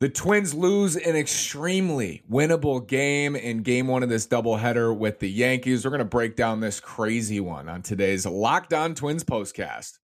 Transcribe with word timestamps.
The 0.00 0.08
Twins 0.08 0.54
lose 0.54 0.96
an 0.96 1.14
extremely 1.14 2.22
winnable 2.30 2.86
game 2.86 3.36
in 3.36 3.58
game 3.58 3.86
one 3.86 4.02
of 4.02 4.08
this 4.08 4.26
doubleheader 4.26 4.96
with 4.96 5.18
the 5.18 5.28
Yankees. 5.28 5.84
We're 5.84 5.90
going 5.90 5.98
to 5.98 6.06
break 6.06 6.36
down 6.36 6.60
this 6.60 6.80
crazy 6.80 7.38
one 7.38 7.68
on 7.68 7.82
today's 7.82 8.24
Locked 8.24 8.72
On 8.72 8.94
Twins 8.94 9.24
postcast. 9.24 9.98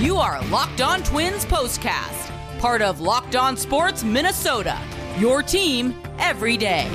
You 0.00 0.18
are 0.18 0.40
Locked 0.44 0.80
On 0.80 1.02
Twins 1.02 1.44
postcast, 1.44 2.60
part 2.60 2.82
of 2.82 3.00
Locked 3.00 3.34
On 3.34 3.56
Sports 3.56 4.04
Minnesota, 4.04 4.78
your 5.18 5.42
team 5.42 5.92
every 6.20 6.56
day. 6.56 6.88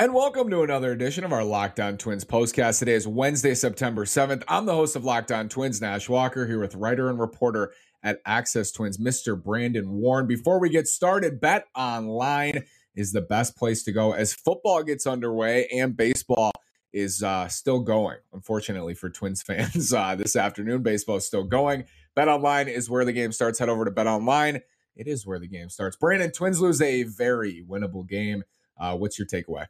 And 0.00 0.14
welcome 0.14 0.48
to 0.50 0.62
another 0.62 0.92
edition 0.92 1.24
of 1.24 1.32
our 1.32 1.42
Locked 1.42 1.80
On 1.80 1.98
Twins 1.98 2.24
postcast. 2.24 2.78
Today 2.78 2.92
is 2.92 3.08
Wednesday, 3.08 3.52
September 3.52 4.04
7th. 4.04 4.44
I'm 4.46 4.64
the 4.64 4.72
host 4.72 4.94
of 4.94 5.04
Locked 5.04 5.32
On 5.32 5.48
Twins, 5.48 5.80
Nash 5.80 6.08
Walker, 6.08 6.46
here 6.46 6.60
with 6.60 6.76
writer 6.76 7.10
and 7.10 7.18
reporter 7.18 7.72
at 8.04 8.20
Access 8.24 8.70
Twins, 8.70 8.96
Mr. 8.98 9.36
Brandon 9.42 9.90
Warren. 9.90 10.28
Before 10.28 10.60
we 10.60 10.68
get 10.68 10.86
started, 10.86 11.40
Bet 11.40 11.64
Online 11.74 12.62
is 12.94 13.10
the 13.10 13.22
best 13.22 13.56
place 13.56 13.82
to 13.82 13.92
go 13.92 14.12
as 14.12 14.32
football 14.32 14.84
gets 14.84 15.04
underway 15.04 15.66
and 15.74 15.96
baseball 15.96 16.52
is 16.92 17.24
uh, 17.24 17.48
still 17.48 17.80
going. 17.80 18.18
Unfortunately 18.32 18.94
for 18.94 19.10
Twins 19.10 19.42
fans, 19.46 19.92
uh, 19.92 20.14
this 20.14 20.36
afternoon 20.36 20.84
baseball 20.84 21.16
is 21.16 21.26
still 21.26 21.42
going. 21.42 21.86
Bet 22.14 22.28
Online 22.28 22.68
is 22.68 22.88
where 22.88 23.04
the 23.04 23.12
game 23.12 23.32
starts. 23.32 23.58
Head 23.58 23.68
over 23.68 23.84
to 23.84 23.90
Bet 23.90 24.06
Online. 24.06 24.60
It 24.94 25.08
is 25.08 25.26
where 25.26 25.40
the 25.40 25.48
game 25.48 25.70
starts. 25.70 25.96
Brandon, 25.96 26.30
Twins 26.30 26.60
lose 26.60 26.80
a 26.80 27.02
very 27.02 27.64
winnable 27.68 28.08
game. 28.08 28.44
Uh, 28.78 28.96
what's 28.96 29.18
your 29.18 29.26
takeaway? 29.26 29.66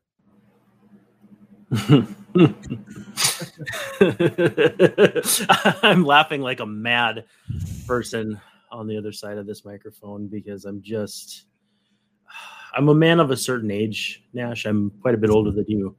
I'm 5.83 6.05
laughing 6.05 6.41
like 6.41 6.61
a 6.61 6.67
mad 6.67 7.25
person 7.87 8.41
on 8.71 8.87
the 8.87 8.97
other 8.97 9.13
side 9.13 9.39
of 9.39 9.47
this 9.47 9.65
microphone 9.65 10.29
because 10.29 10.65
I'm 10.65 10.83
just 10.83 11.45
I'm 12.75 12.89
a 12.89 12.95
man 12.95 13.21
of 13.21 13.31
a 13.31 13.37
certain 13.37 13.71
age, 13.71 14.23
Nash. 14.33 14.67
I'm 14.67 14.91
quite 15.03 15.15
a 15.15 15.19
bit 15.19 15.31
older 15.31 15.51
than 15.51 15.65
you. 15.69 15.97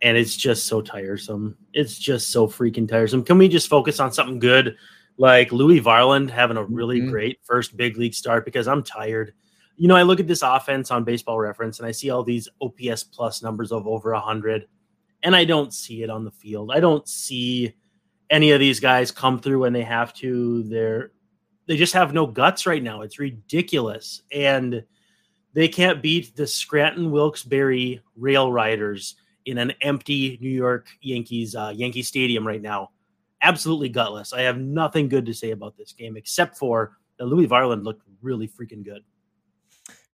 And 0.00 0.16
it's 0.16 0.36
just 0.36 0.66
so 0.66 0.80
tiresome. 0.80 1.56
It's 1.72 1.96
just 1.98 2.32
so 2.32 2.48
freaking 2.48 2.88
tiresome. 2.88 3.22
Can 3.22 3.38
we 3.38 3.48
just 3.48 3.68
focus 3.68 4.00
on 4.00 4.12
something 4.12 4.38
good 4.38 4.76
like 5.16 5.52
Louis 5.52 5.80
Varland 5.80 6.30
having 6.30 6.56
a 6.56 6.64
really 6.64 7.00
mm-hmm. 7.00 7.10
great 7.10 7.38
first 7.44 7.76
big 7.76 7.96
league 7.96 8.14
start 8.14 8.44
because 8.44 8.66
I'm 8.66 8.82
tired. 8.82 9.32
You 9.76 9.88
know, 9.88 9.96
I 9.96 10.02
look 10.02 10.20
at 10.20 10.26
this 10.26 10.42
offense 10.42 10.90
on 10.90 11.04
baseball 11.04 11.38
reference 11.38 11.78
and 11.78 11.86
I 11.86 11.92
see 11.92 12.10
all 12.10 12.24
these 12.24 12.48
OPS 12.60 13.04
plus 13.04 13.42
numbers 13.42 13.72
of 13.72 13.86
over 13.86 14.12
100 14.12 14.66
and 15.22 15.36
I 15.36 15.44
don't 15.44 15.72
see 15.72 16.02
it 16.02 16.10
on 16.10 16.24
the 16.24 16.30
field. 16.30 16.70
I 16.72 16.80
don't 16.80 17.08
see 17.08 17.74
any 18.30 18.50
of 18.52 18.60
these 18.60 18.80
guys 18.80 19.10
come 19.10 19.38
through 19.38 19.60
when 19.60 19.72
they 19.72 19.82
have 19.82 20.12
to. 20.14 20.62
They're 20.64 21.12
they 21.66 21.76
just 21.76 21.92
have 21.92 22.12
no 22.12 22.26
guts 22.26 22.66
right 22.66 22.82
now. 22.82 23.02
It's 23.02 23.18
ridiculous, 23.18 24.22
and 24.32 24.82
they 25.54 25.68
can't 25.68 26.02
beat 26.02 26.34
the 26.34 26.46
Scranton 26.46 27.10
Wilkes-Barre 27.10 28.00
Rail 28.16 28.50
Riders 28.50 29.16
in 29.44 29.58
an 29.58 29.72
empty 29.80 30.38
New 30.40 30.50
York 30.50 30.88
Yankees 31.00 31.54
uh, 31.54 31.72
Yankee 31.74 32.02
Stadium 32.02 32.46
right 32.46 32.62
now. 32.62 32.90
Absolutely 33.42 33.88
gutless. 33.88 34.32
I 34.32 34.42
have 34.42 34.58
nothing 34.58 35.08
good 35.08 35.26
to 35.26 35.34
say 35.34 35.50
about 35.50 35.76
this 35.76 35.92
game 35.92 36.16
except 36.16 36.56
for 36.56 36.96
that 37.18 37.26
Louis 37.26 37.48
Varland 37.48 37.84
looked 37.84 38.02
really 38.22 38.48
freaking 38.48 38.84
good 38.84 39.02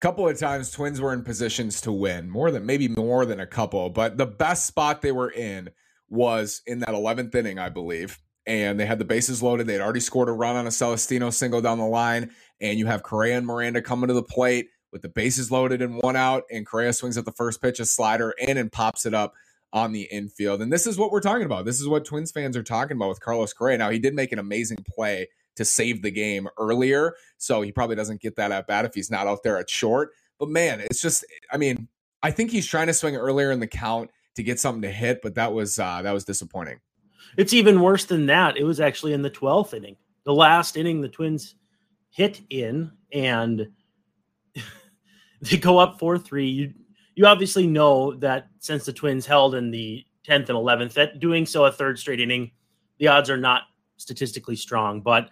couple 0.00 0.28
of 0.28 0.38
times 0.38 0.70
twins 0.70 1.00
were 1.00 1.12
in 1.12 1.22
positions 1.22 1.80
to 1.80 1.92
win 1.92 2.30
more 2.30 2.50
than 2.50 2.64
maybe 2.64 2.88
more 2.88 3.26
than 3.26 3.40
a 3.40 3.46
couple 3.46 3.90
but 3.90 4.16
the 4.16 4.26
best 4.26 4.66
spot 4.66 5.02
they 5.02 5.12
were 5.12 5.30
in 5.30 5.68
was 6.08 6.62
in 6.66 6.78
that 6.78 6.90
11th 6.90 7.34
inning 7.34 7.58
i 7.58 7.68
believe 7.68 8.18
and 8.48 8.80
they 8.80 8.86
had 8.86 8.98
the 8.98 9.04
bases 9.04 9.42
loaded. 9.42 9.66
They'd 9.66 9.82
already 9.82 10.00
scored 10.00 10.30
a 10.30 10.32
run 10.32 10.56
on 10.56 10.66
a 10.66 10.70
celestino 10.70 11.28
single 11.28 11.60
down 11.60 11.76
the 11.76 11.84
line 11.84 12.30
and 12.60 12.78
you 12.78 12.86
have 12.86 13.02
correa 13.02 13.36
and 13.36 13.46
miranda 13.46 13.82
coming 13.82 14.08
to 14.08 14.14
the 14.14 14.22
plate 14.22 14.68
with 14.90 15.02
the 15.02 15.08
bases 15.08 15.50
loaded 15.50 15.82
and 15.82 16.00
one 16.02 16.16
out 16.16 16.44
and 16.50 16.66
correa 16.66 16.94
swings 16.94 17.18
at 17.18 17.26
the 17.26 17.32
first 17.32 17.60
pitch 17.60 17.78
a 17.78 17.84
slider 17.84 18.30
in 18.38 18.56
and 18.56 18.72
pops 18.72 19.04
it 19.04 19.12
up 19.12 19.34
on 19.74 19.92
the 19.92 20.08
infield. 20.10 20.62
And 20.62 20.72
this 20.72 20.86
is 20.86 20.96
what 20.96 21.12
we're 21.12 21.20
talking 21.20 21.44
about. 21.44 21.66
This 21.66 21.78
is 21.78 21.86
what 21.86 22.06
twins 22.06 22.32
fans 22.32 22.56
are 22.56 22.62
talking 22.62 22.96
about 22.96 23.10
with 23.10 23.20
carlos 23.20 23.52
correa. 23.52 23.76
Now 23.76 23.90
he 23.90 23.98
did 23.98 24.14
make 24.14 24.32
an 24.32 24.38
amazing 24.38 24.82
play 24.88 25.28
to 25.58 25.64
save 25.64 26.02
the 26.02 26.10
game 26.10 26.48
earlier. 26.58 27.14
So 27.36 27.60
he 27.62 27.70
probably 27.72 27.96
doesn't 27.96 28.20
get 28.20 28.36
that 28.36 28.50
at 28.50 28.66
bat 28.66 28.84
if 28.84 28.94
he's 28.94 29.10
not 29.10 29.26
out 29.26 29.42
there 29.42 29.58
at 29.58 29.68
short. 29.68 30.12
But 30.38 30.48
man, 30.48 30.80
it's 30.80 31.02
just, 31.02 31.24
I 31.52 31.56
mean, 31.56 31.88
I 32.22 32.30
think 32.30 32.50
he's 32.50 32.66
trying 32.66 32.86
to 32.86 32.94
swing 32.94 33.16
earlier 33.16 33.50
in 33.50 33.60
the 33.60 33.66
count 33.66 34.10
to 34.36 34.42
get 34.42 34.60
something 34.60 34.82
to 34.82 34.90
hit, 34.90 35.20
but 35.22 35.34
that 35.34 35.52
was 35.52 35.78
uh, 35.78 36.00
that 36.02 36.12
was 36.12 36.24
disappointing. 36.24 36.78
It's 37.36 37.52
even 37.52 37.80
worse 37.80 38.04
than 38.04 38.26
that. 38.26 38.56
It 38.56 38.64
was 38.64 38.80
actually 38.80 39.12
in 39.12 39.22
the 39.22 39.30
12th 39.30 39.74
inning, 39.74 39.96
the 40.24 40.32
last 40.32 40.76
inning 40.76 41.00
the 41.00 41.08
Twins 41.08 41.56
hit 42.10 42.40
in, 42.50 42.90
and 43.12 43.68
they 45.42 45.56
go 45.56 45.78
up 45.78 45.98
four 45.98 46.18
three. 46.18 46.48
You 46.48 46.74
you 47.14 47.26
obviously 47.26 47.66
know 47.66 48.14
that 48.16 48.48
since 48.60 48.84
the 48.84 48.92
Twins 48.92 49.26
held 49.26 49.56
in 49.56 49.72
the 49.72 50.04
10th 50.24 50.50
and 50.50 50.58
11th, 50.58 50.92
that 50.92 51.18
doing 51.18 51.46
so 51.46 51.64
a 51.64 51.72
third 51.72 51.98
straight 51.98 52.20
inning, 52.20 52.52
the 52.98 53.08
odds 53.08 53.28
are 53.28 53.36
not 53.36 53.62
statistically 53.96 54.54
strong. 54.54 55.00
But 55.00 55.28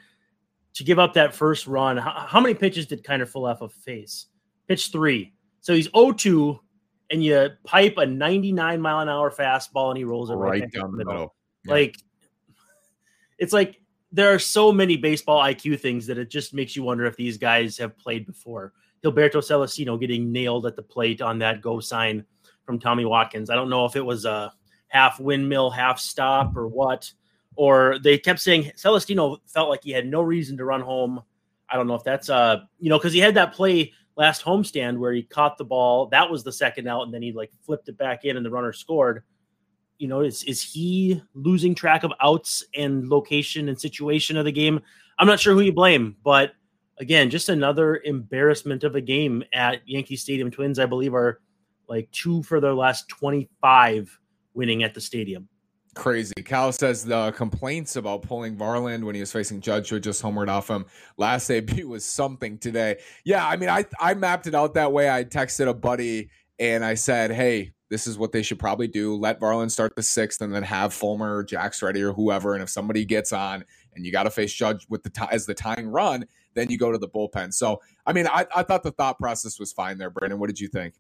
to 0.77 0.85
give 0.85 0.99
up 0.99 1.15
that 1.15 1.35
first 1.35 1.67
run. 1.67 1.97
How, 1.97 2.27
how 2.29 2.41
many 2.41 2.55
pitches 2.55 2.87
did 2.87 3.03
Kiner 3.03 3.31
Falefa 3.31 3.73
face? 3.73 4.27
Pitch 4.69 4.93
three. 4.93 5.33
So 5.61 5.75
he's 5.75 5.89
0-2, 5.89 6.59
and 7.11 7.25
you 7.25 7.49
pipe 7.65 7.95
a 7.97 8.07
99 8.07 8.81
mile 8.81 9.01
an 9.01 9.09
hour 9.09 9.31
fastball, 9.31 9.89
and 9.91 9.99
he 9.99 10.05
rolls 10.05 10.31
it 10.31 10.35
right, 10.35 10.63
right 10.63 10.73
down 10.73 10.93
the 10.93 10.99
middle. 10.99 11.13
middle. 11.13 11.35
Yeah. 11.65 11.73
Like 11.73 11.97
it's 13.39 13.53
like 13.53 13.81
there 14.13 14.33
are 14.33 14.39
so 14.39 14.71
many 14.71 14.97
baseball 14.97 15.43
IQ 15.43 15.81
things 15.81 16.07
that 16.07 16.19
it 16.19 16.31
just 16.31 16.55
makes 16.55 16.77
you 16.77 16.83
wonder 16.83 17.07
if 17.07 17.17
these 17.17 17.39
guys 17.39 17.77
have 17.79 17.97
played 17.99 18.27
before. 18.27 18.73
Gilberto 19.05 19.43
Celestino 19.43 19.99
getting 19.99 20.31
nailed 20.33 20.67
at 20.67 20.77
the 20.77 20.83
plate 20.83 21.21
on 21.21 21.39
that 21.39 21.63
go 21.63 21.81
sign 21.81 22.25
from 22.65 22.79
Tommy 22.79 23.05
Watkins. 23.05 23.51
I 23.51 23.55
don't 23.55 23.71
know 23.71 23.85
if 23.85 23.97
it 23.97 24.05
was 24.05 24.25
a 24.25 24.53
half 24.89 25.21
windmill, 25.21 25.71
half 25.71 25.99
stop 25.99 26.57
or 26.57 26.69
what 26.69 27.11
or 27.57 27.99
they 27.99 28.19
kept 28.19 28.41
saying 28.41 28.71
Celestino 28.77 29.39
felt 29.47 29.71
like 29.71 29.83
he 29.83 29.91
had 29.91 30.07
no 30.07 30.21
reason 30.21 30.57
to 30.59 30.65
run 30.65 30.83
home. 30.83 31.23
I 31.69 31.77
don't 31.77 31.89
know 31.89 31.95
if 31.95 32.05
that's 32.05 32.31
uh 32.31 32.61
you 32.79 32.91
know 32.91 32.99
because 32.99 33.13
he 33.13 33.19
had 33.19 33.35
that 33.35 33.55
play 33.55 33.93
last 34.17 34.45
homestand 34.45 34.99
where 34.99 35.13
he 35.13 35.23
caught 35.23 35.59
the 35.59 35.65
ball 35.65 36.07
that 36.07 36.31
was 36.31 36.43
the 36.45 36.53
second 36.53 36.87
out 36.87 37.03
and 37.03 37.13
then 37.13 37.23
he 37.23 37.33
like 37.33 37.51
flipped 37.65 37.89
it 37.89 37.99
back 37.99 38.25
in 38.25 38.37
and 38.37 38.47
the 38.47 38.51
runner 38.51 38.73
scored. 38.73 39.25
You 39.99 40.09
know, 40.09 40.21
is 40.21 40.45
is 40.45 40.63
he 40.63 41.23
losing 41.35 41.75
track 41.75 42.05
of 42.05 42.13
outs 42.21 42.63
and 42.75 43.09
location 43.09 43.69
and 43.69 43.81
situation 43.81 44.37
of 44.37 44.45
the 44.45 44.53
game? 44.53 44.81
I'm 45.19 45.27
not 45.27 45.41
sure 45.41 45.55
who 45.55 45.63
you 45.63 45.73
blame, 45.73 46.17
but 46.23 46.53
again, 46.99 47.31
just 47.31 47.49
another 47.49 48.03
embarrassment 48.05 48.85
of 48.85 48.95
a 48.95 49.01
game 49.01 49.43
at 49.55 49.81
Yankee 49.89 50.17
Stadium. 50.17 50.51
Twins, 50.51 50.79
I 50.79 50.85
believe, 50.85 51.15
are 51.15 51.41
like 51.89 52.11
two 52.11 52.43
for 52.43 52.61
their 52.61 52.75
last 52.75 53.09
25 53.09 54.19
winning 54.53 54.83
at 54.83 54.93
the 54.93 55.01
stadium 55.01 55.49
crazy. 55.97 56.35
Cal 56.45 56.71
says 56.71 57.05
the 57.05 57.33
complaints 57.33 57.97
about 57.97 58.23
pulling 58.23 58.57
Varland 58.57 59.03
when 59.03 59.15
he 59.15 59.21
was 59.21 59.33
facing 59.33 59.61
Judge 59.61 59.89
who 59.89 59.99
just 59.99 60.23
homered 60.23 60.49
off 60.49 60.69
him 60.69 60.85
last 61.17 61.51
AB 61.51 61.83
was 61.85 62.05
something 62.05 62.59
today. 62.59 62.99
Yeah, 63.25 63.47
I 63.47 63.57
mean, 63.57 63.69
I 63.69 63.85
I 63.99 64.15
mapped 64.15 64.47
it 64.47 64.55
out 64.55 64.75
that 64.75 64.93
way. 64.93 65.11
I 65.11 65.25
texted 65.25 65.69
a 65.69 65.75
buddy 65.75 66.31
and 66.59 66.85
I 66.85 66.95
said, 66.95 67.33
"Hey, 67.33 67.73
this 67.89 68.07
is 68.07 68.19
what 68.19 68.33
they 68.33 68.43
should 68.43 68.59
probably 68.59 68.89
do. 68.89 69.15
Let 69.17 69.41
Varland 69.41 69.71
start 69.71 69.95
the 69.97 70.03
sixth, 70.03 70.41
and 70.41 70.55
then 70.55 70.63
have 70.63 70.93
Fulmer, 70.93 71.37
or 71.37 71.45
Jax 71.45 71.83
ready, 71.83 72.03
or 72.03 72.13
whoever. 72.13 72.55
And 72.55 72.63
if 72.63 72.69
somebody 72.69 73.05
gets 73.05 73.33
on, 73.33 73.65
and 73.95 74.05
you 74.05 74.13
got 74.13 74.25
to 74.25 74.31
face 74.31 74.53
Judge 74.53 74.87
with 74.89 75.03
the 75.03 75.11
t- 75.11 75.27
as 75.31 75.47
the 75.47 75.55
tying 75.55 75.89
run, 75.89 76.27
then 76.55 76.71
you 76.71 76.79
go 76.79 76.91
to 76.91 76.99
the 76.99 77.09
bullpen. 77.09 77.53
So, 77.53 77.81
I 78.07 78.13
mean, 78.13 78.27
I, 78.27 78.47
I 78.55 78.63
thought 78.63 78.83
the 78.83 78.91
thought 78.91 79.19
process 79.19 79.59
was 79.59 79.73
fine 79.73 79.99
there, 79.99 80.11
Brandon. 80.11 80.39
What 80.39 80.49
did 80.49 80.61
you 80.61 80.69
think? 80.69 80.95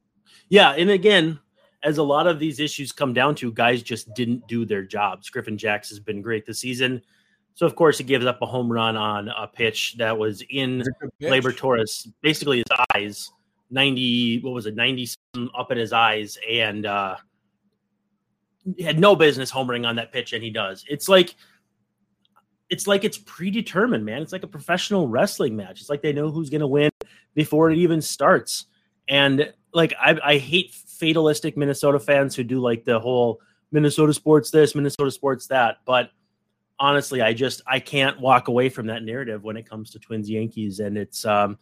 Yeah, 0.49 0.73
and 0.73 0.91
again, 0.91 1.41
as 1.87 1.99
a 1.99 2.03
lot 2.03 2.27
of 2.27 2.41
these 2.41 2.59
issues 2.59 2.91
come 2.91 3.15
down 3.15 3.37
to, 3.37 3.53
guys 3.53 3.81
just 3.81 4.13
didn't 4.15 4.47
do 4.49 4.67
their 4.67 4.83
jobs. 4.83 5.31
Griffin 5.31 5.57
Jax 5.57 5.89
has 5.89 6.01
been 6.01 6.21
great 6.21 6.45
this 6.45 6.59
season. 6.59 7.01
So, 7.55 7.65
of 7.65 7.77
course, 7.77 7.97
he 7.97 8.03
gives 8.03 8.27
up 8.27 8.43
a 8.43 8.47
home 8.47 8.71
run 8.71 8.97
on 8.97 9.29
a 9.29 9.47
pitch 9.47 9.95
that 9.99 10.19
was 10.19 10.43
in 10.51 10.83
Gleyber 11.23 11.57
Torres, 11.57 12.09
basically 12.23 12.59
his 12.59 12.79
eyes, 12.93 13.31
90, 13.71 14.41
what 14.41 14.53
was 14.53 14.67
it, 14.67 14.75
90 14.75 15.09
up 15.57 15.71
in 15.71 15.79
his 15.79 15.93
eyes, 15.93 16.37
and 16.51 16.87
uh, 16.87 17.17
he 18.77 18.83
had 18.83 18.99
no 18.99 19.15
business 19.15 19.53
homering 19.53 19.87
on 19.87 19.95
that 19.95 20.13
pitch, 20.13 20.33
and 20.33 20.43
he 20.43 20.51
does. 20.51 20.85
It's 20.89 21.09
like, 21.09 21.37
it's 22.69 22.89
like 22.89 23.05
it's 23.05 23.19
predetermined, 23.19 24.05
man. 24.05 24.23
It's 24.23 24.33
like 24.33 24.43
a 24.43 24.49
professional 24.49 25.07
wrestling 25.07 25.55
match. 25.55 25.81
It's 25.81 25.89
like 25.89 26.03
they 26.03 26.13
know 26.13 26.33
who's 26.33 26.51
going 26.51 26.63
to 26.63 26.67
win 26.67 26.91
before 27.35 27.71
it 27.71 27.79
even 27.79 28.03
starts. 28.03 28.67
And 29.09 29.53
like, 29.77 29.95
I, 30.01 30.19
I 30.25 30.39
hate 30.39 30.73
fatalistic 30.75 31.57
Minnesota 31.57 32.01
fans 32.01 32.35
who 32.35 32.43
do 32.43 32.61
like 32.61 32.85
the 32.85 32.99
whole 32.99 33.41
Minnesota 33.71 34.15
sports 34.15 34.51
this, 34.51 34.75
Minnesota 34.75 35.11
sports 35.11 35.47
that. 35.49 35.77
But 35.85 36.11
honestly, 36.79 37.21
I 37.21 37.35
just 37.35 37.61
I 37.67 37.79
can't 37.79 38.19
walk 38.19 38.49
away 38.49 38.71
from 38.71 38.87
that 38.87 39.03
narrative 39.03 39.45
when 39.45 39.57
it 39.57 39.69
comes 39.69 39.91
to 39.91 39.99
Twins 39.99 40.31
Yankees, 40.31 40.81
and 40.81 40.97
it's 40.97 41.25
um, 41.27 41.59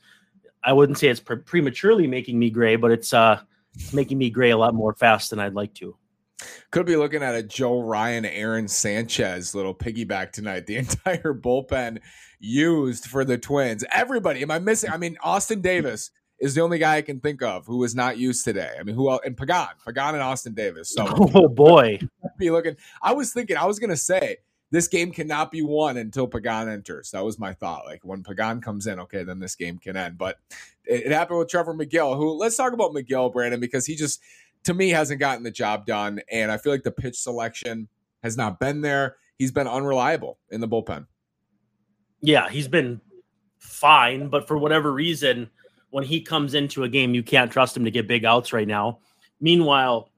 I 0.62 0.72
wouldn't 0.72 0.98
say 0.98 1.08
it's 1.08 1.20
pre- 1.20 1.38
prematurely 1.38 2.06
making 2.06 2.38
me 2.38 2.50
gray, 2.50 2.76
but 2.76 2.92
it's 2.92 3.12
uh, 3.12 3.40
it's 3.74 3.92
making 3.92 4.18
me 4.18 4.30
gray 4.30 4.50
a 4.50 4.56
lot 4.56 4.74
more 4.74 4.94
fast 4.94 5.30
than 5.30 5.40
I'd 5.40 5.54
like 5.54 5.74
to. 5.74 5.96
Could 6.70 6.86
be 6.86 6.96
looking 6.96 7.22
at 7.22 7.34
a 7.34 7.42
Joe 7.42 7.80
Ryan, 7.80 8.24
Aaron 8.24 8.68
Sanchez 8.68 9.54
little 9.54 9.74
piggyback 9.74 10.30
tonight. 10.32 10.66
The 10.66 10.76
entire 10.76 11.34
bullpen 11.34 11.98
used 12.38 13.06
for 13.06 13.24
the 13.24 13.38
Twins. 13.38 13.84
Everybody, 13.92 14.42
am 14.42 14.50
I 14.50 14.58
missing? 14.58 14.90
I 14.90 14.98
mean, 14.98 15.16
Austin 15.22 15.60
Davis 15.60 16.10
is 16.38 16.54
the 16.54 16.60
only 16.60 16.78
guy 16.78 16.96
I 16.96 17.02
can 17.02 17.20
think 17.20 17.42
of 17.42 17.66
who 17.66 17.78
was 17.78 17.94
not 17.94 18.18
used 18.18 18.44
today. 18.44 18.72
I 18.78 18.82
mean, 18.82 18.94
who 18.94 19.10
else? 19.10 19.20
And 19.24 19.36
Pagan, 19.36 19.68
Pagan 19.84 20.14
and 20.14 20.22
Austin 20.22 20.54
Davis. 20.54 20.90
So, 20.90 21.06
oh 21.34 21.48
boy, 21.48 22.00
be 22.38 22.50
looking. 22.50 22.76
I 23.02 23.12
was 23.12 23.32
thinking, 23.32 23.56
I 23.56 23.64
was 23.66 23.78
gonna 23.78 23.96
say 23.96 24.38
this 24.70 24.88
game 24.88 25.12
cannot 25.12 25.50
be 25.50 25.62
won 25.62 25.96
until 25.96 26.26
Pagan 26.26 26.68
enters. 26.68 27.10
That 27.12 27.24
was 27.24 27.38
my 27.38 27.52
thought. 27.52 27.86
Like 27.86 28.04
when 28.04 28.22
Pagan 28.22 28.60
comes 28.60 28.86
in, 28.86 28.98
okay, 29.00 29.22
then 29.22 29.38
this 29.38 29.54
game 29.54 29.78
can 29.78 29.96
end. 29.96 30.18
But 30.18 30.38
it, 30.84 31.06
it 31.06 31.12
happened 31.12 31.38
with 31.38 31.48
Trevor 31.48 31.74
Megill. 31.74 32.16
who 32.16 32.32
let's 32.32 32.56
talk 32.56 32.72
about 32.72 32.92
Megill, 32.92 33.32
Brandon, 33.32 33.60
because 33.60 33.86
he 33.86 33.94
just 33.94 34.20
to 34.64 34.74
me 34.74 34.90
hasn't 34.90 35.20
gotten 35.20 35.44
the 35.44 35.50
job 35.50 35.86
done. 35.86 36.20
And 36.30 36.50
I 36.50 36.56
feel 36.56 36.72
like 36.72 36.82
the 36.82 36.90
pitch 36.90 37.16
selection 37.16 37.88
has 38.22 38.36
not 38.36 38.58
been 38.58 38.80
there. 38.80 39.16
He's 39.38 39.52
been 39.52 39.68
unreliable 39.68 40.38
in 40.50 40.60
the 40.60 40.68
bullpen. 40.68 41.06
Yeah, 42.20 42.48
he's 42.48 42.68
been 42.68 43.00
fine, 43.58 44.28
but 44.28 44.48
for 44.48 44.56
whatever 44.56 44.92
reason, 44.92 45.50
when 45.94 46.02
he 46.02 46.20
comes 46.20 46.54
into 46.54 46.82
a 46.82 46.88
game, 46.88 47.14
you 47.14 47.22
can't 47.22 47.52
trust 47.52 47.76
him 47.76 47.84
to 47.84 47.90
get 47.92 48.08
big 48.08 48.24
outs 48.24 48.52
right 48.52 48.66
now. 48.66 48.98
Meanwhile, 49.40 50.10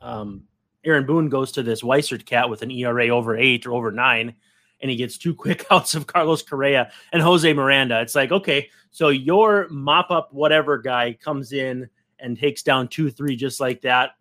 um, 0.00 0.44
Aaron 0.84 1.04
Boone 1.04 1.28
goes 1.28 1.50
to 1.50 1.64
this 1.64 1.82
Weissert 1.82 2.24
cat 2.24 2.48
with 2.48 2.62
an 2.62 2.70
ERA 2.70 3.08
over 3.08 3.36
eight 3.36 3.66
or 3.66 3.72
over 3.72 3.90
nine, 3.90 4.36
and 4.80 4.88
he 4.88 4.96
gets 4.96 5.18
two 5.18 5.34
quick 5.44 5.66
outs 5.72 5.96
of 5.96 6.06
Carlos 6.06 6.40
Correa 6.40 6.92
and 7.12 7.20
Jose 7.20 7.52
Miranda. 7.52 8.00
It's 8.00 8.14
like, 8.14 8.30
okay, 8.30 8.70
so 8.92 9.08
your 9.08 9.66
mop 9.70 10.12
up 10.12 10.32
whatever 10.32 10.78
guy 10.78 11.14
comes 11.14 11.52
in 11.52 11.90
and 12.20 12.38
takes 12.38 12.62
down 12.62 12.86
two, 12.86 13.10
three 13.10 13.34
just 13.34 13.58
like 13.58 13.80
that. 13.80 14.12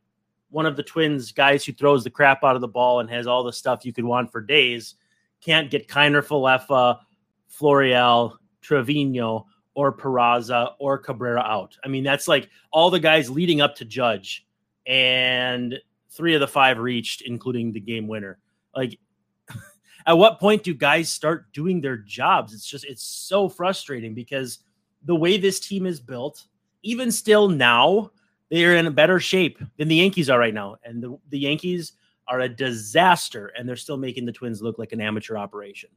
One 0.49 0.65
of 0.65 0.75
the 0.75 0.81
twins 0.81 1.31
guys 1.31 1.63
who 1.63 1.73
throws 1.73 2.03
the 2.03 2.09
crap 2.09 2.43
out 2.43 2.55
of 2.55 2.61
the 2.61 2.67
ball 2.67 3.01
and 3.01 3.09
has 3.11 3.27
all 3.27 3.43
the 3.43 3.53
stuff 3.53 3.85
you 3.85 3.93
could 3.93 4.03
want 4.03 4.31
for 4.31 4.41
days 4.41 4.95
can't 5.41 5.69
get 5.69 5.87
Kiner 5.87 6.25
Falefa, 6.25 7.01
Florial, 7.47 8.37
Trevino, 8.61 9.45
or 9.75 9.95
Peraza 9.95 10.73
or 10.79 10.97
Cabrera 10.97 11.41
out. 11.41 11.77
I 11.83 11.89
mean, 11.89 12.03
that's 12.03 12.27
like 12.27 12.49
all 12.71 12.89
the 12.89 12.99
guys 12.99 13.29
leading 13.29 13.61
up 13.61 13.75
to 13.75 13.85
Judge. 13.85 14.47
And 14.87 15.79
three 16.09 16.33
of 16.33 16.39
the 16.39 16.47
five 16.47 16.79
reached, 16.79 17.21
including 17.21 17.71
the 17.71 17.79
game 17.79 18.07
winner. 18.07 18.39
Like, 18.75 18.97
at 20.07 20.17
what 20.17 20.39
point 20.39 20.63
do 20.63 20.73
guys 20.73 21.09
start 21.09 21.51
doing 21.51 21.81
their 21.81 21.97
jobs? 21.97 22.53
It's 22.53 22.65
just, 22.65 22.85
it's 22.85 23.03
so 23.03 23.49
frustrating 23.49 24.13
because 24.13 24.59
the 25.03 25.15
way 25.15 25.37
this 25.37 25.59
team 25.59 25.85
is 25.85 25.99
built, 25.99 26.45
even 26.83 27.11
still 27.11 27.49
now, 27.49 28.11
they 28.49 28.63
are 28.63 28.75
in 28.75 28.87
a 28.87 28.91
better 28.91 29.19
shape 29.19 29.59
than 29.77 29.87
the 29.87 29.95
Yankees 29.95 30.29
are 30.29 30.39
right 30.39 30.53
now. 30.53 30.77
And 30.83 31.03
the, 31.03 31.17
the 31.29 31.39
Yankees 31.39 31.93
are 32.27 32.39
a 32.39 32.49
disaster, 32.49 33.47
and 33.57 33.67
they're 33.67 33.75
still 33.75 33.97
making 33.97 34.25
the 34.25 34.31
Twins 34.31 34.61
look 34.61 34.79
like 34.79 34.93
an 34.93 35.01
amateur 35.01 35.35
operation. 35.35 35.89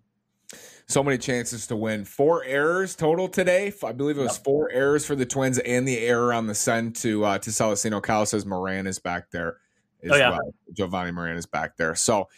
So 0.87 1.03
many 1.03 1.19
chances 1.19 1.67
to 1.67 1.77
win. 1.77 2.05
Four 2.05 2.45
errors 2.45 2.97
total 2.97 3.29
today. 3.29 3.73
I 3.85 3.93
believe 3.93 4.17
it 4.17 4.23
was 4.23 4.39
four 4.39 4.71
errors 4.71 5.05
for 5.05 5.15
the 5.15 5.27
Twins 5.27 5.59
and 5.59 5.87
the 5.87 5.99
error 5.99 6.33
on 6.33 6.47
the 6.47 6.55
send 6.55 6.97
to 6.97 7.25
uh, 7.25 7.39
to 7.39 7.51
Celestino. 7.51 8.03
Cal 8.03 8.25
says 8.25 8.47
Moran 8.47 8.87
is 8.87 8.99
back 8.99 9.31
there 9.31 9.59
as 10.03 10.13
oh, 10.13 10.17
yeah. 10.17 10.31
well. 10.31 10.55
Jovani 10.73 11.13
Moran 11.13 11.37
is 11.37 11.45
back 11.45 11.77
there. 11.77 11.95
So, 11.95 12.29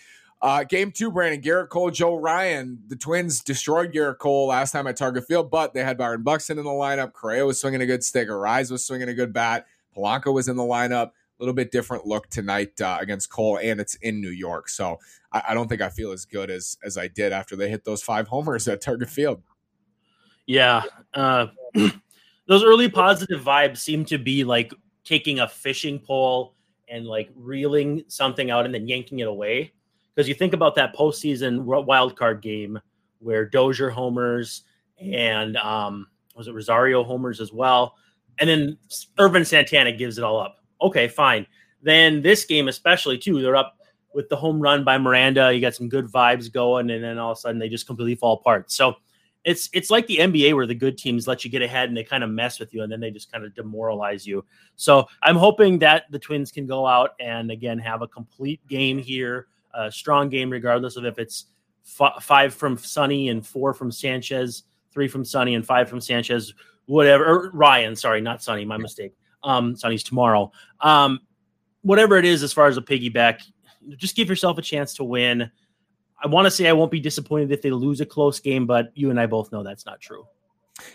uh, 0.43 0.65
game 0.65 0.91
two, 0.91 1.13
Brandon 1.13 1.41
Gerrit 1.41 1.69
Cole, 1.69 1.91
Joe 1.91 2.17
Ryan. 2.17 2.81
The 2.89 2.97
Twins 2.97 3.43
destroyed 3.43 3.93
Gerrit 3.93 4.19
Cole 4.19 4.49
last 4.49 4.73
time 4.73 4.87
at 4.87 4.97
Target 4.97 5.27
Field, 5.27 5.51
but 5.51 5.75
they 5.75 5.85
had 5.85 5.99
Byron 5.99 6.23
Buxton 6.23 6.59
in 6.59 6.65
the 6.65 6.71
lineup. 6.71 7.13
Correa 7.13 7.47
was 7.47 7.61
swinging 7.61 7.83
a 7.83 7.87
good 7.87 8.03
stick. 8.03 8.29
Arraez 8.29 8.71
was 8.71 8.85
swinging 8.85 9.09
a 9.09 9.15
good 9.15 9.33
bat. 9.33 9.67
Polanco 9.97 10.33
was 10.33 10.49
in 10.49 10.57
the 10.57 10.63
lineup. 10.63 11.13
Little 11.41 11.55
bit 11.55 11.73
different 11.73 12.07
look 12.07 12.29
tonight 12.29 12.79
uh, 12.83 12.99
against 13.01 13.31
Cole, 13.31 13.59
and 13.63 13.81
it's 13.81 13.95
in 13.97 14.21
New 14.21 14.31
York. 14.31 14.69
So 14.69 14.99
I, 15.33 15.43
I, 15.49 15.55
don't 15.55 15.69
think 15.69 15.81
I 15.81 15.89
feel 15.89 16.13
as 16.13 16.27
good 16.27 16.51
as 16.51 16.77
as 16.85 16.99
I 16.99 17.09
did 17.09 17.33
after 17.33 17.57
they 17.57 17.71
hit 17.71 17.83
those 17.83 18.03
five 18.03 18.29
homers 18.29 18.69
at 18.69 18.83
Target 18.83 19.09
Field. 19.09 19.43
Yeah, 20.47 20.83
uh, 21.15 21.47
those 22.47 22.63
early 22.63 22.91
positive 22.91 23.41
vibes 23.41 23.79
seem 23.79 24.05
to 24.07 24.19
be 24.19 24.45
like 24.45 24.75
taking 25.03 25.41
a 25.41 25.49
fishing 25.49 25.99
pole 25.99 26.57
and 26.91 27.07
like 27.07 27.31
reeling 27.35 28.05
something 28.09 28.51
out 28.51 28.67
and 28.67 28.75
then 28.75 28.87
yanking 28.87 29.21
it 29.21 29.29
away. 29.29 29.73
Because 30.15 30.29
you 30.29 30.35
think 30.35 30.53
about 30.53 30.75
that 30.75 30.95
postseason 30.95 31.63
wild 31.63 32.17
card 32.17 32.43
game 32.43 32.79
where 33.21 33.47
Dozier 33.47 33.89
homers 33.91 34.65
and 35.01 35.57
um, 35.57 36.07
was 36.35 36.49
it 36.49 36.55
Rosario 36.55 37.03
homers 37.03 37.41
as 37.41 37.53
well, 37.53 37.95
and 38.39 38.51
then 38.51 38.79
Ervin 39.19 39.45
Santana 39.45 39.93
gives 39.93 40.19
it 40.19 40.25
all 40.25 40.39
up. 40.39 40.60
Okay, 40.83 41.09
fine. 41.09 41.47
Then 41.83 42.23
this 42.23 42.45
game, 42.45 42.69
especially 42.69 43.19
too, 43.19 43.41
they're 43.41 43.57
up 43.57 43.77
with 44.15 44.29
the 44.29 44.37
home 44.37 44.61
run 44.61 44.85
by 44.85 44.99
Miranda. 44.99 45.53
You 45.53 45.61
got 45.61 45.75
some 45.75 45.89
good 45.89 46.07
vibes 46.07 46.53
going, 46.53 46.91
and 46.91 47.03
then 47.03 47.19
all 47.19 47.33
of 47.33 47.39
a 47.39 47.41
sudden 47.41 47.59
they 47.59 47.69
just 47.69 47.87
completely 47.87 48.15
fall 48.15 48.35
apart. 48.35 48.71
So 48.71 48.97
it's 49.45 49.71
it's 49.73 49.91
like 49.91 50.07
the 50.07 50.19
NBA 50.19 50.55
where 50.55 50.67
the 50.67 50.75
good 50.75 50.99
teams 50.99 51.27
let 51.27 51.45
you 51.45 51.51
get 51.51 51.63
ahead 51.63 51.89
and 51.89 51.97
they 51.97 52.05
kind 52.05 52.23
of 52.23 52.31
mess 52.31 52.61
with 52.61 52.75
you 52.75 52.83
and 52.83 52.93
then 52.93 53.01
they 53.01 53.11
just 53.11 53.33
kind 53.33 53.45
of 53.45 53.55
demoralize 53.55 54.27
you. 54.27 54.45
So 54.77 55.07
I'm 55.23 55.37
hoping 55.37 55.79
that 55.79 56.05
the 56.11 56.19
Twins 56.19 56.53
can 56.53 56.67
go 56.67 56.87
out 56.87 57.13
and 57.21 57.51
again 57.51 57.79
have 57.79 58.03
a 58.03 58.09
complete 58.09 58.61
game 58.69 58.99
here, 58.99 59.47
a 59.73 59.91
strong 59.91 60.29
game 60.29 60.51
regardless 60.51 60.97
of 60.97 61.07
if 61.07 61.19
it's 61.19 61.47
f- 62.01 62.23
five 62.23 62.53
from 62.53 62.77
Sonny 62.77 63.31
and 63.31 63.47
four 63.47 63.73
from 63.73 63.91
Sanchez, 63.91 64.65
three 64.93 65.09
from 65.09 65.25
Sonny 65.25 65.55
and 65.55 65.65
five 65.65 65.89
from 65.89 66.03
Sanchez, 66.03 66.53
whatever. 66.85 67.25
Or 67.25 67.51
Ryan, 67.55 67.97
sorry, 67.97 68.21
not 68.21 68.43
Sonny, 68.43 68.67
my 68.67 68.77
mistake. 68.77 69.15
Um, 69.43 69.77
Sonny's 69.77 70.03
tomorrow. 70.03 70.53
Um, 70.81 71.21
whatever 71.83 72.17
it 72.17 72.25
is, 72.25 72.43
as 72.43 72.53
far 72.53 72.67
as 72.67 72.77
a 72.77 72.83
piggyback, 72.83 73.43
just 73.97 74.17
give 74.17 74.29
yourself 74.29 74.59
a 74.59 74.63
chance 74.63 74.95
to 74.95 75.05
win. 75.05 75.51
I 76.23 76.27
want 76.27 76.47
to 76.47 76.51
say 76.51 76.69
I 76.69 76.73
won't 76.73 76.91
be 76.91 77.01
disappointed 77.01 77.51
if 77.51 77.63
they 77.63 77.71
lose 77.71 78.01
a 78.01 78.07
close 78.07 78.41
game, 78.41 78.67
but 78.67 78.91
you 78.95 79.11
and 79.11 79.19
I 79.19 79.27
both 79.27 79.51
know 79.53 79.63
that's 79.63 79.87
not 79.87 80.01
true. 80.01 80.27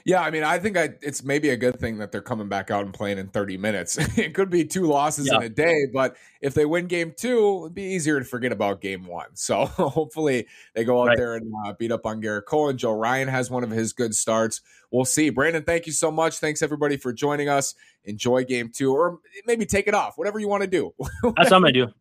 Yeah, 0.04 0.22
I 0.22 0.32
mean, 0.32 0.44
I 0.44 0.60
think 0.60 0.78
I, 0.78 0.90
it's 1.02 1.24
maybe 1.24 1.50
a 1.50 1.58
good 1.58 1.80
thing 1.80 1.98
that 1.98 2.12
they're 2.12 2.22
coming 2.22 2.48
back 2.48 2.72
out 2.72 2.86
and 2.86 2.94
playing 2.94 3.18
in 3.18 3.28
30 3.28 3.58
minutes. 3.58 3.98
it 4.18 4.34
could 4.34 4.50
be 4.50 4.66
two 4.66 4.86
losses 4.86 5.28
yeah. 5.28 5.38
in 5.38 5.44
a 5.44 5.50
day, 5.50 5.88
but 5.94 6.16
if 6.42 6.54
they 6.54 6.66
win 6.66 6.88
game 6.88 7.14
two, 7.16 7.62
it'd 7.64 7.76
be 7.76 7.84
easier 7.84 8.20
to 8.20 8.26
forget 8.26 8.52
about 8.52 8.82
game 8.82 9.06
one. 9.06 9.28
So 9.46 9.66
hopefully 9.66 10.48
they 10.74 10.84
go 10.84 11.02
out 11.02 11.10
right. 11.10 11.18
there 11.18 11.36
and 11.36 11.54
uh, 11.68 11.74
beat 11.74 11.92
up 11.92 12.08
on 12.08 12.20
Gerrit 12.20 12.46
Cole. 12.46 12.70
And 12.70 12.80
Joe 12.80 12.94
Ryan 12.94 13.28
has 13.28 13.52
one 13.52 13.64
of 13.64 13.70
his 13.70 13.94
good 13.94 14.16
starts. 14.16 14.62
We'll 14.90 15.06
see. 15.06 15.30
Brandon, 15.30 15.62
thank 15.62 15.86
you 15.86 15.94
so 15.94 16.10
much. 16.10 16.40
Thanks 16.40 16.64
everybody 16.64 16.98
for 16.98 17.14
joining 17.14 17.48
us. 17.48 17.76
Enjoy 18.06 18.44
game 18.44 18.72
two, 18.74 18.92
or 18.92 19.20
maybe 19.46 19.68
take 19.68 19.88
it 19.88 19.94
off, 19.94 20.18
whatever 20.18 20.40
you 20.40 20.48
want 20.48 20.64
to 20.64 20.68
do. 20.68 20.96
That's 21.00 21.52
what 21.52 21.54
I'm 21.54 21.62
going 21.62 21.74
to 21.76 21.86
do. 21.86 21.94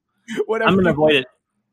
Whatever 0.47 0.71
I'm 0.71 0.75
going 0.77 0.87
to 0.87 0.93
avoid 0.93 1.17
it. 1.17 1.27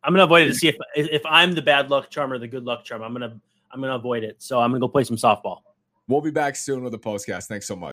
I'm 0.04 0.14
gonna 0.14 0.24
avoid 0.24 0.44
it 0.44 0.48
to 0.48 0.56
see 0.56 0.68
if 0.68 0.78
if 0.96 1.22
I'm 1.26 1.54
the 1.54 1.62
bad 1.62 1.90
luck 1.90 2.10
charm 2.10 2.32
or 2.34 2.40
the 2.40 2.48
good 2.48 2.64
luck 2.64 2.84
charm. 2.84 3.04
I'm 3.04 3.14
gonna 3.14 3.40
I'm 3.72 3.82
gonna 3.82 3.96
avoid 3.96 4.24
it. 4.24 4.38
So 4.40 4.60
I'm 4.60 4.72
gonna 4.72 4.80
go 4.80 4.88
play 4.88 5.04
some 5.04 5.18
softball. 5.18 5.60
We'll 6.08 6.22
be 6.22 6.32
back 6.32 6.56
soon 6.56 6.84
with 6.84 6.92
the 6.92 7.00
postcast. 7.00 7.46
Thanks 7.46 7.68
so 7.68 7.76
much. 7.76 7.90